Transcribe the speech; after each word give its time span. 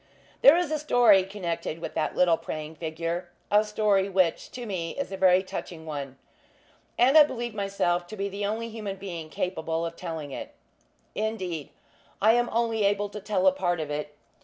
There 0.41 0.57
is 0.57 0.71
a 0.71 0.79
story 0.79 1.21
connected 1.25 1.77
with 1.77 1.93
that 1.93 2.15
little 2.15 2.35
praying 2.35 2.77
figure; 2.77 3.29
a 3.51 3.63
story, 3.63 4.09
which, 4.09 4.49
to 4.49 4.65
me, 4.65 4.95
is 4.97 5.11
a 5.11 5.15
very 5.15 5.43
touching 5.43 5.85
one; 5.85 6.17
and 6.97 7.15
I 7.15 7.21
believe 7.21 7.53
myself 7.53 8.07
to 8.07 8.17
be 8.17 8.27
the 8.27 8.43
only 8.43 8.69
human 8.69 8.95
being 8.95 9.29
capable 9.29 9.85
of 9.85 9.95
telling 9.95 10.31
it. 10.31 10.53
Indeed, 11.13 11.69
I 12.19 12.33
am 12.33 12.49
only 12.51 12.83
able 12.83 13.09
to 13.09 13.19
tell 13.19 13.45
a 13.45 13.51
part 13.51 13.79
of 13.79 13.91
it. 13.91 14.15